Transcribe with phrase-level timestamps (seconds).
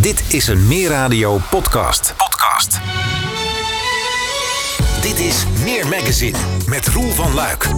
[0.00, 2.14] Dit is een Meer Radio podcast.
[2.16, 2.80] Podcast.
[5.02, 6.38] Dit is Meer Magazine
[6.68, 7.68] met Roel van Luik.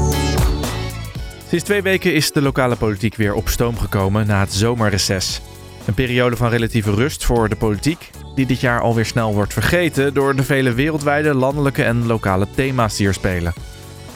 [1.49, 5.41] Sinds twee weken is de lokale politiek weer op stoom gekomen na het zomerreces.
[5.87, 10.15] Een periode van relatieve rust voor de politiek, die dit jaar alweer snel wordt vergeten
[10.15, 13.53] door de vele wereldwijde, landelijke en lokale thema's die er spelen.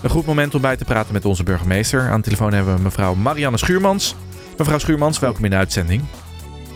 [0.02, 2.10] Een goed moment om bij te praten met onze burgemeester.
[2.10, 4.14] Aan de telefoon hebben we mevrouw Marianne Schuurmans.
[4.56, 6.02] Mevrouw Schuurmans, welkom in de uitzending.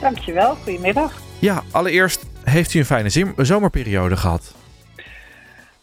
[0.01, 1.13] Dankjewel, goedemiddag.
[1.41, 4.55] Ja, allereerst heeft u een fijne zomerperiode gehad.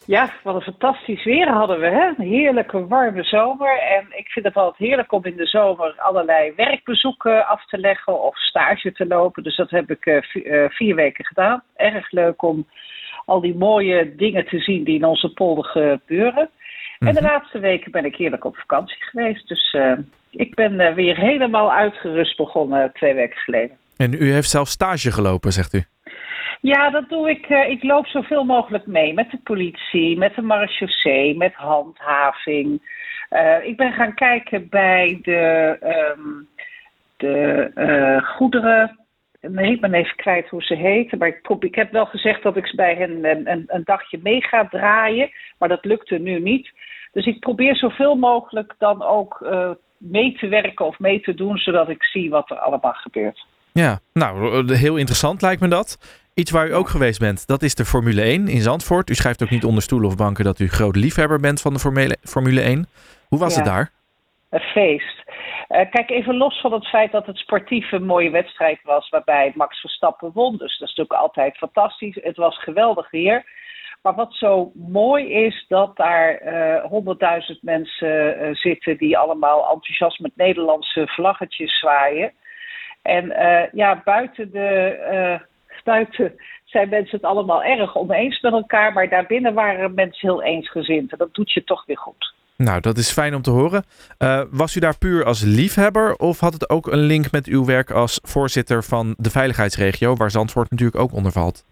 [0.05, 1.85] Ja, wat een fantastisch weer hadden we.
[1.85, 2.05] Hè?
[2.17, 3.79] Een heerlijke warme zomer.
[3.79, 8.21] En ik vind het altijd heerlijk om in de zomer allerlei werkbezoeken af te leggen
[8.23, 9.43] of stage te lopen.
[9.43, 10.15] Dus dat heb ik eh,
[10.63, 11.63] eh, vier weken gedaan.
[11.75, 12.67] Erg leuk om
[13.25, 16.49] al die mooie dingen te zien die in onze polder gebeuren.
[16.99, 17.31] En de Mhm.
[17.31, 19.47] laatste weken ben ik heerlijk op vakantie geweest.
[19.47, 19.91] Dus eh,
[20.29, 23.77] ik ben weer helemaal uitgerust begonnen twee weken geleden.
[23.97, 25.83] En u heeft zelf stage gelopen, zegt u.
[26.61, 27.45] Ja, dat doe ik.
[27.45, 32.95] eh, ik loop zoveel mogelijk mee met de politie, met de marechaussee, met handhaving.
[33.29, 36.43] Eh, ik ben gaan kijken bij de, ehm,
[37.17, 38.99] de eh, goederen.
[39.41, 41.17] Nee, ik ben even kwijt hoe ze heten.
[41.17, 45.29] Maar ik, heb wel gezegd dat ik bij hen een, een, dagje mee ga draaien.
[45.57, 46.71] Maar dat lukte nu niet.
[47.11, 49.47] Dus ik probeer zoveel mogelijk dan ook
[49.97, 53.45] mee te werken of mee te doen, zodat ik zie wat er allemaal gebeurt.
[53.83, 54.33] Ja, nou,
[54.69, 55.97] eh, heel interessant lijkt me dat.
[56.33, 59.09] Iets waar u ook geweest bent, dat is de Formule 1 in Zandvoort.
[59.09, 61.79] U schrijft ook niet onder stoelen of banken dat u groot liefhebber bent van de
[61.79, 62.87] Formule, Formule 1.
[63.27, 63.61] Hoe was Ja.
[63.61, 63.91] het daar?
[64.49, 65.23] Een feest.
[65.67, 69.51] Eh, kijk, even los van het feit dat het sportief een mooie wedstrijd was, waarbij
[69.55, 70.51] Max Verstappen won.
[70.57, 72.17] Dus dat is natuurlijk altijd fantastisch.
[72.21, 73.45] Het was geweldig weer.
[74.01, 80.31] Maar wat zo mooi is, dat daar eh, honderdduizend mensen zitten die allemaal enthousiast met
[80.35, 82.33] Nederlandse vlaggetjes zwaaien.
[83.07, 84.67] En eh, ja, buiten, de,
[85.11, 85.39] eh,
[85.83, 86.33] buiten
[86.65, 91.11] zijn mensen het allemaal erg oneens met elkaar, maar daarbinnen waren mensen heel eensgezind.
[91.11, 92.33] En dat doet je toch weer goed.
[92.57, 93.83] Nou, dat is fijn om te horen.
[94.17, 97.65] Eh, was u daar puur als liefhebber of had het ook een link met uw
[97.65, 101.65] werk als voorzitter van de veiligheidsregio, waar Zandvoort natuurlijk ook onder valt?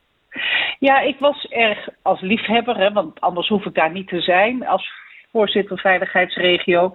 [0.79, 4.67] Ja, ik was erg als liefhebber, hè, want anders hoef ik daar niet te zijn
[4.67, 4.91] als
[5.35, 6.91] voorzitter veiligheidsregio.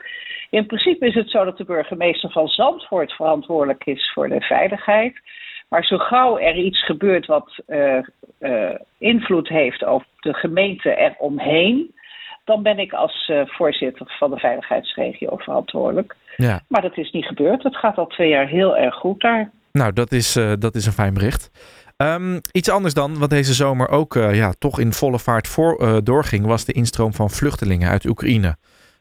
[0.50, 5.20] In principe is het zo dat de burgemeester van Zandvoort verantwoordelijk is voor de veiligheid.
[5.68, 7.98] Maar zo gauw er iets gebeurt wat eh,
[8.38, 11.94] eh, invloed heeft op de gemeente eromheen,
[12.44, 16.16] dan ben ik als eh, voorzitter van de veiligheidsregio verantwoordelijk.
[16.36, 16.60] Ja.
[16.68, 17.62] Maar dat is niet gebeurd.
[17.62, 19.50] Het gaat al twee jaar heel erg goed daar.
[19.72, 21.50] Nou, dat is, dat is een fijn bericht.
[22.00, 25.76] Ehm, iets anders dan, wat deze zomer ook eh, ja, toch in volle vaart voor,
[25.76, 28.46] eh, doorging, was de instroom van vluchtelingen uit Oekraïne.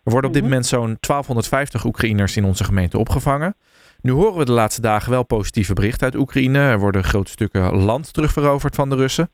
[0.03, 0.51] Er worden op dit Mhm.
[0.51, 3.55] moment zo'n 1250 Oekraïners in onze gemeente opgevangen.
[4.01, 6.59] Nu horen we de laatste dagen wel positieve berichten uit Oekraïne.
[6.59, 9.29] Er worden grote stukken land terugveroverd van de Russen.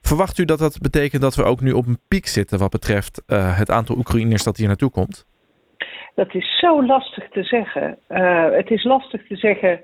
[0.00, 3.22] Verwacht u dat dat betekent dat we ook nu op een piek zitten wat betreft
[3.26, 5.26] eh, het aantal Oekraïners dat hier naartoe komt?
[6.14, 7.98] Dat is zo lastig te zeggen.
[8.56, 9.80] Het is lastig te zeggen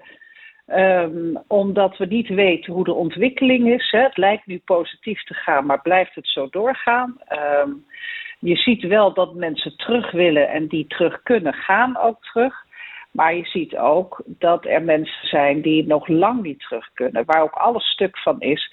[0.70, 3.90] ehm, omdat we niet weten hoe de ontwikkeling is.
[3.90, 4.00] Hè.
[4.00, 7.16] Het lijkt nu positief te gaan, maar blijft het zo doorgaan?
[7.26, 7.70] Ehm,
[8.38, 12.54] je ziet wel dat mensen terug willen en die terug kunnen gaan ook terug.
[13.10, 17.42] Maar je ziet ook dat er mensen zijn die nog lang niet terug kunnen, waar
[17.42, 18.72] ook alles stuk van is.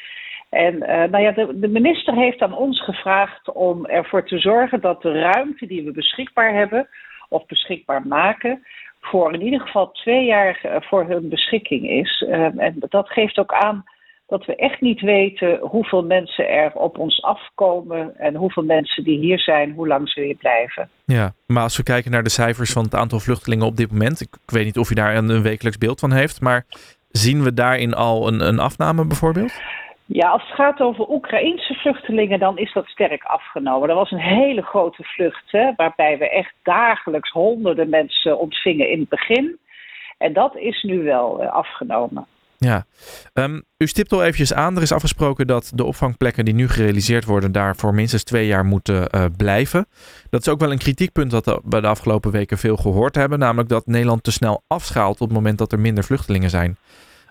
[0.50, 4.82] En eh, nou ja, de, de minister heeft aan ons gevraagd om ervoor te zorgen
[4.82, 6.90] dat de ruimte die we beschikbaar hebben,
[7.30, 8.66] of beschikbaar maken,
[9.02, 12.26] voor in ieder geval twee jaar eh, voor hun beschikking is.
[12.30, 13.86] Eh, en dat geeft ook aan
[14.28, 19.20] dat we echt niet weten hoeveel mensen er op ons afkomen en hoeveel mensen die
[19.20, 20.90] hier zijn, hoe lang ze hier blijven.
[21.06, 24.22] Ja, maar als we kijken naar de cijfers van het aantal vluchtelingen op dit moment,
[24.22, 26.66] ik, ik weet niet of u daar een, een wekelijks beeld van heeft, maar
[27.10, 29.62] zien we daarin al een, een afname bijvoorbeeld?
[30.10, 33.90] Ja, als het gaat over Oekraïnse vluchtelingen, dan is dat sterk afgenomen.
[33.90, 39.00] Er was een hele grote vlucht, hè, waarbij we echt dagelijks honderden mensen ontvingen in
[39.00, 39.58] het begin.
[40.18, 42.26] En dat is nu wel eh, afgenomen.
[42.58, 42.86] Ja,
[43.38, 47.26] Ehm, u stipt al eventjes aan, er is afgesproken dat de opvangplekken die nu gerealiseerd
[47.26, 49.86] worden daar voor minstens twee jaar moeten eh, blijven.
[50.30, 53.70] Dat is ook wel een kritiekpunt dat we de afgelopen weken veel gehoord hebben, namelijk
[53.70, 56.78] dat Nederland te snel afschaalt op het moment dat er minder vluchtelingen zijn.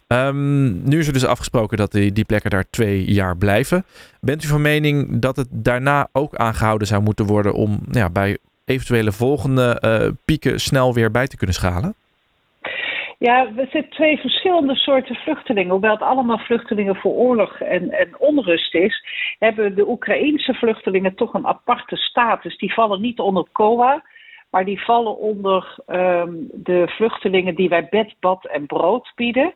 [0.07, 3.85] Ehm, nu is er dus afgesproken dat die, die plekken daar twee jaar blijven.
[4.21, 8.11] Bent u van mening dat het daarna ook aangehouden zou moeten worden om nou ja,
[8.11, 11.95] bij eventuele volgende eh, pieken snel weer bij te kunnen schalen?
[13.19, 15.71] Ja, er zitten twee verschillende soorten vluchtelingen.
[15.71, 19.05] Hoewel het allemaal vluchtelingen voor oorlog en, en onrust is,
[19.39, 22.59] hebben de Oekraïense vluchtelingen toch een aparte status.
[22.59, 24.03] Die vallen niet onder COA,
[24.51, 29.55] maar die vallen onder ehm, de vluchtelingen die wij bed, bad en brood bieden.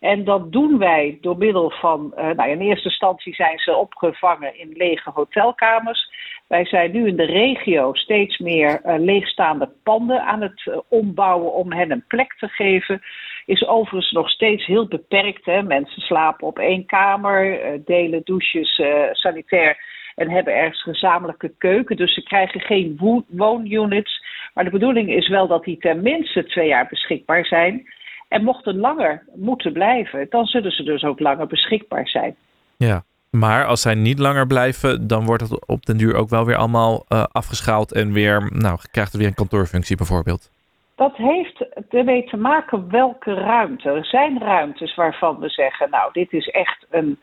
[0.00, 4.58] En dat doen wij door middel van, uh, nou in eerste instantie zijn ze opgevangen
[4.58, 6.10] in lege hotelkamers.
[6.46, 11.52] Wij zijn nu in de regio steeds meer uh, leegstaande panden aan het uh, ombouwen
[11.52, 13.02] om hen een plek te geven.
[13.46, 15.44] Is overigens nog steeds heel beperkt.
[15.44, 15.62] Hè?
[15.62, 18.82] Mensen slapen op één kamer, delen douches,
[19.12, 19.78] sanitair
[20.14, 21.96] en hebben ergens gezamenlijke keuken.
[21.96, 23.00] Dus ze krijgen geen
[23.30, 24.24] woonunits.
[24.54, 27.86] Maar de bedoeling is wel dat die tenminste twee jaar beschikbaar zijn.
[28.28, 32.36] En mochten langer moeten blijven, dan zullen ze dus ook langer beschikbaar zijn.
[32.76, 36.44] Ja, maar als zij niet langer blijven, dan wordt het op den duur ook wel
[36.44, 40.50] weer allemaal uh, afgeschaald en weer, nou, krijgt het weer een kantoorfunctie bijvoorbeeld.
[40.94, 43.90] Dat heeft ermee te maken welke ruimte.
[43.90, 47.18] Er zijn ruimtes waarvan we zeggen, nou, dit is echt een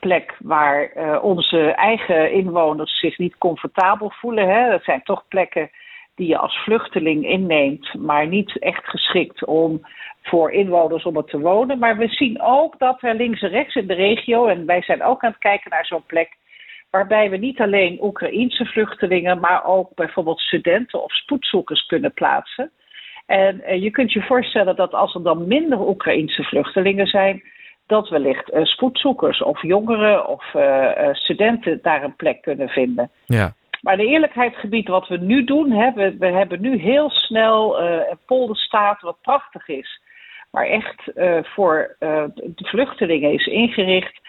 [0.00, 4.48] plek waar uh, onze eigen inwoners zich niet comfortabel voelen.
[4.48, 4.70] Hè.
[4.70, 5.70] Dat zijn toch plekken
[6.16, 9.86] die je als vluchteling inneemt, maar niet echt geschikt om
[10.22, 11.78] voor inwoners om er te wonen.
[11.78, 15.02] Maar we zien ook dat er links en rechts in de regio, en wij zijn
[15.02, 16.36] ook aan het kijken naar zo'n plek,
[16.90, 22.70] waarbij we niet alleen Oekraïense vluchtelingen, maar ook bijvoorbeeld studenten of spoedzoekers kunnen plaatsen.
[23.26, 27.42] En uh, je kunt je voorstellen dat als er dan minder Oekraïense vluchtelingen zijn,
[27.86, 33.10] dat wellicht uh, spoedzoekers of jongeren of uh, studenten daar een plek kunnen vinden.
[33.26, 33.52] Ja.
[33.80, 38.18] Maar de eerlijkheidsgebied wat we nu doen, hè, we, we hebben nu heel snel een
[38.26, 40.00] polderstaat wat prachtig is
[40.56, 44.20] maar echt uh, voor uh, de vluchtelingen is ingericht.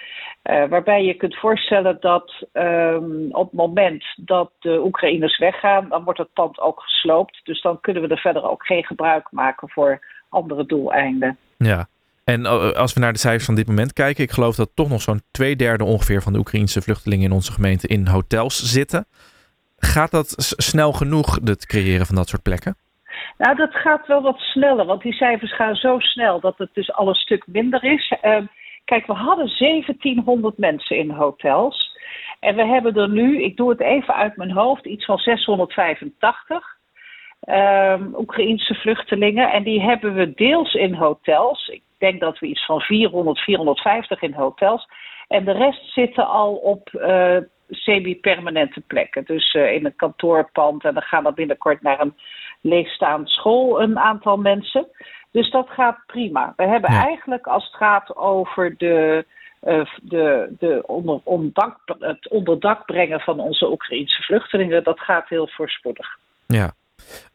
[0.44, 6.04] Uh, waarbij je kunt voorstellen dat um, op het moment dat de Oekraïners weggaan, dan
[6.04, 7.42] wordt het pand ook gesloopt.
[7.44, 10.00] Dus dan kunnen we er verder ook geen gebruik maken voor
[10.30, 11.38] andere doeleinden.
[11.58, 11.88] Ja,
[12.24, 12.46] en
[12.76, 15.22] als we naar de cijfers van dit moment kijken, ik geloof dat toch nog zo'n
[15.32, 19.06] twee derde ongeveer van de Oekraïnse vluchtelingen in onze gemeente in hotels zitten.
[19.94, 22.76] Gaat dat snel genoeg, het creëren van dat soort plekken?
[23.38, 26.94] Nou, dat gaat wel wat sneller, want die cijfers gaan zo snel dat het dus
[26.94, 28.14] al een stuk minder is.
[28.24, 28.38] Uh,
[28.86, 31.98] kijk, we hadden 1700 mensen in hotels.
[32.40, 36.78] En we hebben er nu, ik doe het even uit mijn hoofd, iets van 685
[37.50, 39.52] um, Oekraïense vluchtelingen.
[39.52, 41.68] En die hebben we deels in hotels.
[41.68, 44.88] Ik denk dat we iets van 400, 450 in hotels.
[45.28, 47.38] En de rest zitten al op uh,
[47.70, 49.24] semi-permanente plekken.
[49.26, 50.84] Dus uh, in een kantoorpand.
[50.84, 52.16] En dan gaan we binnenkort naar een
[52.62, 54.88] leegstaande school een aantal mensen.
[55.32, 56.54] Dus dat gaat prima.
[56.56, 57.06] We hebben ja.
[57.06, 59.26] eigenlijk als het gaat over de,
[59.64, 61.20] uh, de, de onder,
[62.00, 66.18] het onderdak brengen van onze Oekraïnse vluchtelingen, dat gaat heel voorspoedig.
[66.46, 66.72] Ja.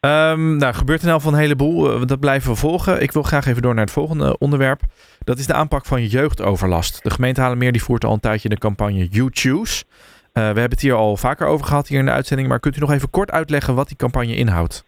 [0.01, 1.95] Um, nou, gebeurt er nou van een heleboel.
[1.95, 3.03] Uh, dat blijven we volgen.
[3.03, 4.81] Ik wil graag even door naar het volgende onderwerp.
[5.25, 7.03] Dat is de aanpak van jeugdoverlast.
[7.03, 9.85] De gemeente Halenmeer die voert al een tijdje de campagne You Choose.
[9.85, 9.91] Uh,
[10.33, 12.49] we hebben het hier al vaker over gehad hier in de uitzending.
[12.49, 14.85] Maar kunt u nog even kort uitleggen wat die campagne inhoudt?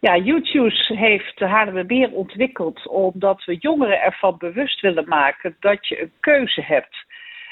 [0.00, 6.12] Ja, YouTube heeft Haarlemmermeer ontwikkeld omdat we jongeren ervan bewust willen maken dat je een
[6.20, 6.96] keuze hebt.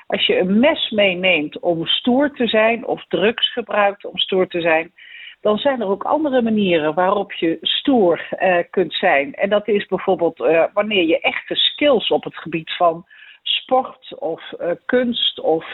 [0.07, 4.61] Als je een mes meeneemt om stoer te zijn of drugs gebruikt om stoer te
[4.61, 4.93] zijn,
[5.45, 9.35] dan zijn er ook andere manieren waarop je stoer uh, kunt zijn.
[9.35, 13.07] En dat is bijvoorbeeld uh, wanneer je echte skills op het gebied van
[13.43, 15.67] sport of uh, kunst of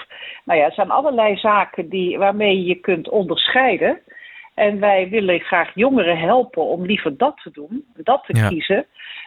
[0.44, 4.00] nou ja, er zijn allerlei zaken die, waarmee je kunt onderscheiden.
[4.54, 8.48] En wij willen graag jongeren helpen om liever dat te doen, dat te ja.
[8.48, 8.86] kiezen.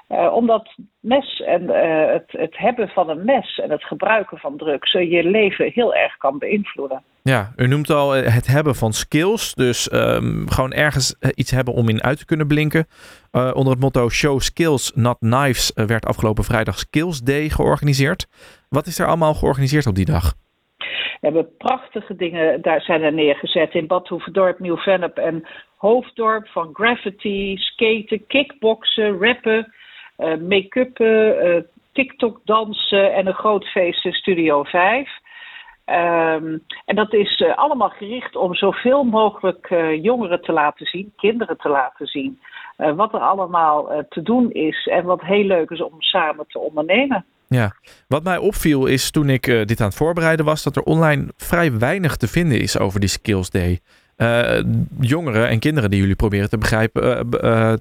[0.09, 4.57] Uh, omdat mes en uh, het, het, hebben van een mes en het gebruiken van
[4.57, 7.03] drugs je leven heel erg kan beïnvloeden.
[7.23, 9.53] Ja, u noemt al het hebben van skills.
[9.53, 12.87] Dus um, gewoon ergens iets hebben om in uit te kunnen blinken.
[13.31, 18.27] onder het motto Show Skills, Not Knives werd afgelopen vrijdag Skills Day georganiseerd.
[18.69, 20.33] Wat is er allemaal georganiseerd op die dag?
[21.23, 26.47] We hebben prachtige dingen, daar zijn er neergezet in Bad Hoeverdorp, Nieuw-Vennep en Hoofddorp.
[26.47, 29.73] Van graffiti, skaten, kickboksen, rappen,
[30.17, 31.61] uh, make-uppen, uh,
[31.91, 35.09] TikTok dansen en een groot feest in Studio 5.
[35.85, 41.13] Um, en dat is uh, allemaal gericht om zoveel mogelijk uh, jongeren te laten zien,
[41.15, 42.39] kinderen te laten zien,
[42.77, 46.59] uh, wat er allemaal te doen is en wat heel leuk is om samen te
[46.59, 47.25] ondernemen.
[47.47, 47.75] Ja,
[48.07, 51.77] wat mij opviel is toen ik dit aan het voorbereiden was, dat er online vrij
[51.77, 53.79] weinig te vinden is over die Skills Day.
[54.99, 57.29] Jongeren en kinderen die jullie proberen te, begrijpen,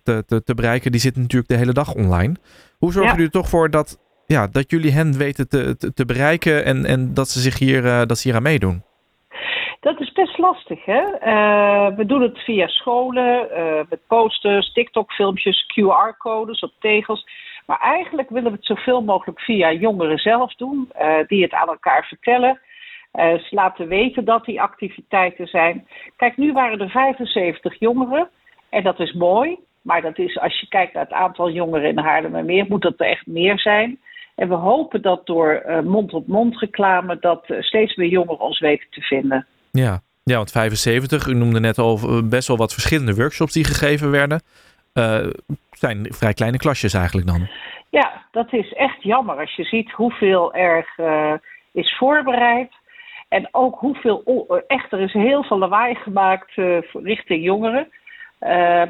[0.03, 2.35] te, te, te, bereiken, die zitten natuurlijk de hele dag online.
[2.79, 3.17] Hoe zorgen ja.
[3.17, 3.99] jullie er toch voor dat,
[4.33, 8.19] ja, dat jullie hen weten te, te, bereiken en, en dat ze zich hier, dat
[8.19, 8.83] ze hier aan meedoen?
[9.81, 11.03] Dat is best lastig, hè?
[11.03, 17.27] Uh, we doen het via scholen, uh, met posters, TikTok-filmpjes, QR-codes op tegels.
[17.67, 20.93] Maar eigenlijk willen we het zoveel mogelijk via jongeren zelf doen,
[21.27, 22.61] die het aan elkaar vertellen.
[23.13, 25.87] Ze laten weten dat die activiteiten zijn.
[26.17, 28.29] Kijk, nu waren er 75 jongeren
[28.71, 29.59] en dat is mooi.
[29.83, 33.07] Maar dat is, als je kijkt naar het aantal jongeren in Haarlemmermeer, moet dat er
[33.07, 34.01] echt meer zijn.
[34.43, 39.47] En we hopen dat door mond-op-mond reclame dat steeds meer jongeren ons weten te vinden.
[39.71, 40.01] Ja.
[40.23, 44.43] ja, want 75, u noemde net al best wel wat verschillende workshops die gegeven werden.
[44.95, 45.27] Uh,
[45.71, 47.49] zijn vrij kleine klasjes eigenlijk dan.
[47.91, 51.33] Ja, dat is echt jammer als je ziet hoeveel er uh,
[51.73, 52.73] is voorbereid.
[53.29, 57.89] En ook hoeveel, echt, er is heel veel lawaai gemaakt uh, richting jongeren.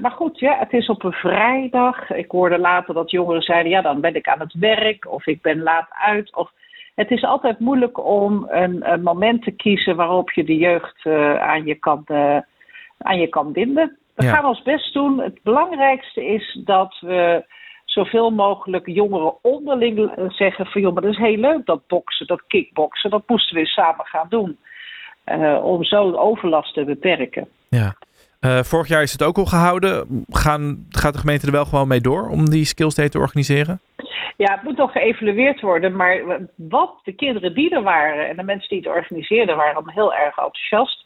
[0.00, 2.10] Maar goed, ja, het is op een vrijdag.
[2.10, 5.42] Ik hoorde later dat jongeren zeiden, ja, dan ben ik aan het werk of ik
[5.42, 6.34] ben laat uit.
[6.36, 6.50] Of...
[6.94, 11.06] Het is altijd moeilijk om een, een moment te kiezen waarop je de jeugd
[11.38, 12.04] aan, je kan,
[12.98, 13.98] aan je kan binden.
[14.14, 15.20] We gaan ons best doen.
[15.20, 17.44] Het belangrijkste is dat we
[17.84, 22.46] zoveel mogelijk jongeren onderling zeggen van joh, maar dat is heel leuk dat boksen, dat
[22.46, 24.58] kickboksen, dat moesten we samen gaan doen.
[25.26, 27.48] Uh, om zo de overlast te beperken.
[27.68, 27.94] Ja.
[28.44, 30.24] Uh, vorig jaar is het ook al gehouden.
[30.28, 33.80] Gaan, gaat de gemeente er wel gewoon mee door om die skills day te organiseren?
[34.36, 35.96] Ja, het moet nog geëvalueerd worden.
[35.96, 39.94] Maar wat de kinderen die er waren en de mensen die het organiseerden, waren allemaal
[39.94, 41.04] heel erg enthousiast.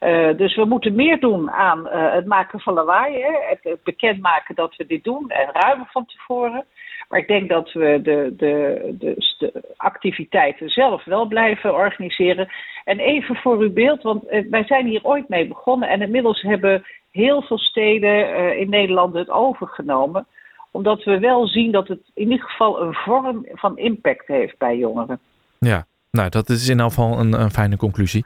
[0.00, 3.22] Uh, dus we moeten meer doen aan uh, het maken van lawaai.
[3.22, 3.32] Hè?
[3.48, 6.64] Het, het bekendmaken dat we dit doen en ruimen van tevoren.
[7.12, 12.48] Maar ik denk dat we de, de, de, activiteiten zelf wel blijven organiseren.
[12.84, 15.88] En even voor uw beeld, want uh, wij zijn hier ooit mee begonnen.
[15.88, 20.26] En inmiddels hebben heel veel steden in Nederland het overgenomen.
[20.70, 24.76] Omdat we wel zien dat het in ieder geval een vorm van impact heeft bij
[24.76, 25.18] jongeren.
[25.58, 28.24] Ja, nou dat is in geval een, een fijne conclusie.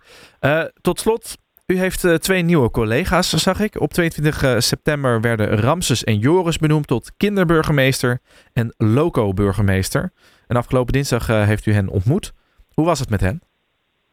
[0.80, 3.80] tot slot, u heeft uh, twee nieuwe collega's, zag ik.
[3.80, 8.18] Op 22 uh, september werden Ramses en Joris benoemd tot kinderburgemeester
[8.52, 10.12] en loco-burgemeester.
[10.46, 12.32] En afgelopen dinsdag uh, heeft u hen ontmoet.
[12.74, 13.40] Hoe was het met hen?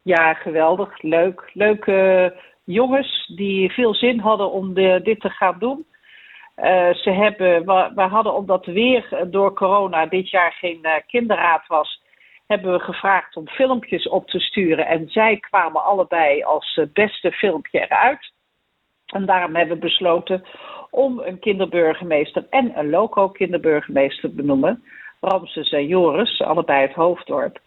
[0.03, 1.01] Ja, geweldig.
[1.01, 1.49] Leuk.
[1.53, 2.33] Leuke
[2.63, 5.85] jongens die veel zin hadden om de, dit te gaan doen.
[6.93, 12.02] ze hebben, we, we, hadden omdat weer door corona dit jaar geen kinderraad was,
[12.47, 14.87] hebben we gevraagd om filmpjes op te sturen.
[14.87, 18.31] En zij kwamen allebei als eh, beste filmpje eruit.
[19.05, 20.43] En daarom hebben we besloten
[20.89, 24.83] om een kinderburgemeester en een loco-kinderburgemeester te benoemen.
[25.21, 27.59] Ramses en Joris, allebei het hoofddorp.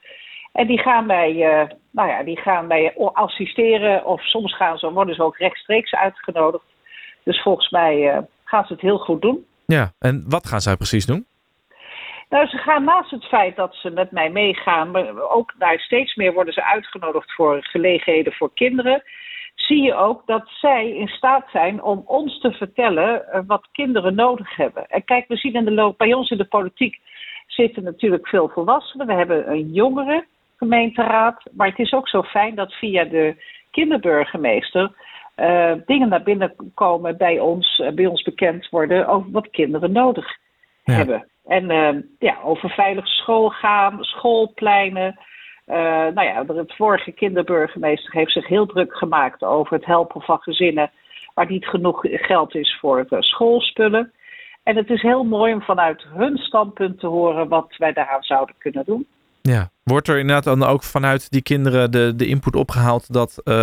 [0.53, 4.93] En die gaan wij, uh, nou ja, die gaan wij assisteren of soms gaan ze,
[4.93, 6.65] worden ze ook rechtstreeks uitgenodigd.
[7.23, 9.47] Dus volgens mij uh, gaan ze het heel goed doen.
[9.67, 11.27] Ja, en wat gaan zij precies doen?
[12.29, 16.15] Nou, ze gaan naast het feit dat ze met mij meegaan, maar ook daar steeds
[16.15, 19.03] meer worden ze uitgenodigd voor gelegenheden voor kinderen.
[19.55, 24.15] Zie je ook dat zij in staat zijn om ons te vertellen eh, wat kinderen
[24.15, 24.87] nodig hebben.
[24.89, 27.01] En kijk, we zien in de loop, bij ons in de politiek
[27.47, 29.07] zitten natuurlijk veel volwassenen.
[29.07, 30.25] We hebben een jongere
[30.57, 31.43] gemeenteraad.
[31.53, 33.35] Maar het is ook zo fijn dat via de
[33.71, 34.91] kinderburgemeester
[35.37, 39.93] uh, dingen naar binnen komen bij ons, uh, bij ons bekend worden over wat kinderen
[39.93, 40.37] nodig
[40.93, 40.95] ja.
[40.95, 41.29] hebben.
[41.45, 45.19] En uh, ja, over veilig schoolgaan, schoolpleinen.
[45.67, 45.77] Uh,
[46.15, 50.91] nou ja, de vorige kinderburgemeester heeft zich heel druk gemaakt over het helpen van gezinnen
[51.35, 54.13] waar niet genoeg geld is voor schoolspullen.
[54.63, 58.55] En het is heel mooi om vanuit hun standpunt te horen wat wij daaraan zouden
[58.59, 59.07] kunnen doen.
[59.43, 63.55] Ja, wordt er inderdaad dan ook vanuit die kinderen de, de input opgehaald dat uh,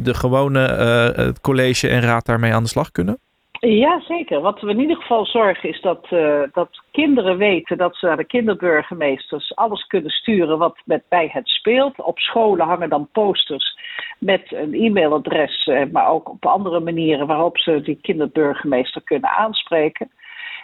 [0.00, 0.76] de gewone
[1.18, 3.18] uh, college en raad daarmee aan de slag kunnen?
[3.60, 4.40] Ja, zeker.
[4.40, 8.16] Wat we in ieder geval zorgen is dat, uh, dat kinderen weten dat ze naar
[8.16, 12.02] de kinderburgemeesters alles kunnen sturen wat met bij het speelt.
[12.02, 13.78] Op scholen hangen dan posters
[14.18, 20.10] met een e-mailadres, uh, maar ook op andere manieren waarop ze die kinderburgemeester kunnen aanspreken.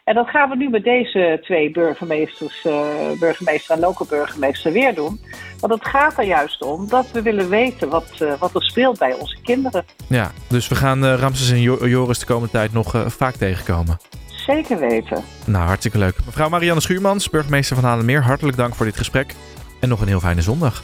[0.07, 2.87] En dat gaan we nu met deze twee burgemeesters, uh,
[3.19, 5.21] burgemeester en lokale burgemeester, weer doen.
[5.61, 8.99] Want het gaat er juist om dat we willen weten wat, uh, wat er speelt
[8.99, 9.85] bij onze kinderen.
[10.09, 13.99] Ja, dus we gaan uh, Ramses en Joris de komende tijd nog vaak tegenkomen.
[14.27, 15.23] Zeker weten.
[15.47, 16.17] Nou, hartstikke leuk.
[16.27, 19.35] Mevrouw Marianne Schuurmans, burgemeester van Haarlemmeer, hartelijk dank voor dit gesprek.
[19.81, 20.83] En nog een heel fijne zondag.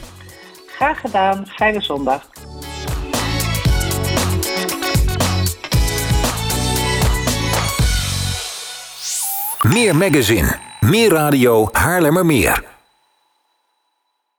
[0.67, 1.47] Graag gedaan.
[1.47, 2.29] Fijne zondag.
[9.63, 12.72] Meer magazine, meer radio, Haarlemmermeer.